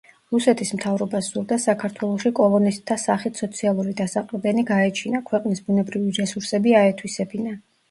რუსეთის 0.35 0.69
მთავრობას 0.77 1.27
სურდა 1.33 1.57
საქართველოში 1.65 2.31
კოლონისტთა 2.39 2.97
სახით 3.03 3.43
სოციალური 3.43 3.95
დასაყრდენი 4.01 4.65
გაეჩინა, 4.73 5.23
ქვეყნის 5.31 5.65
ბუნებრივი 5.71 6.19
რესურსები 6.23 6.77
აეთვისებინა. 6.83 7.57